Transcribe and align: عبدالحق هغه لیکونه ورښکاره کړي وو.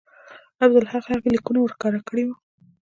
عبدالحق 0.63 1.05
هغه 1.13 1.27
لیکونه 1.35 1.59
ورښکاره 1.61 1.99
کړي 2.07 2.23
وو. 2.25 2.35